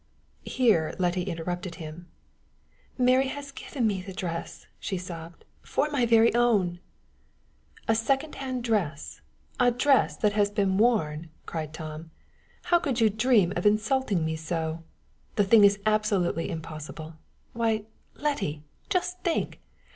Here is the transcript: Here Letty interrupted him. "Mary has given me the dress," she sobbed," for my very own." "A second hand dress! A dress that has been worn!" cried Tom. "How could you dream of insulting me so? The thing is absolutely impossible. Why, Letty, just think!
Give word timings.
Here 0.47 0.95
Letty 0.97 1.21
interrupted 1.25 1.75
him. 1.75 2.07
"Mary 2.97 3.27
has 3.27 3.51
given 3.51 3.85
me 3.85 4.01
the 4.01 4.15
dress," 4.15 4.65
she 4.79 4.97
sobbed," 4.97 5.45
for 5.71 5.91
my 5.91 6.07
very 6.07 6.33
own." 6.33 6.79
"A 7.87 7.93
second 7.93 8.33
hand 8.33 8.63
dress! 8.63 9.21
A 9.59 9.69
dress 9.69 10.17
that 10.17 10.33
has 10.33 10.49
been 10.49 10.79
worn!" 10.79 11.29
cried 11.45 11.71
Tom. 11.71 12.09
"How 12.63 12.79
could 12.79 12.99
you 12.99 13.11
dream 13.11 13.53
of 13.55 13.67
insulting 13.67 14.25
me 14.25 14.35
so? 14.35 14.81
The 15.35 15.43
thing 15.43 15.63
is 15.63 15.77
absolutely 15.85 16.49
impossible. 16.49 17.13
Why, 17.53 17.83
Letty, 18.15 18.63
just 18.89 19.21
think! 19.21 19.59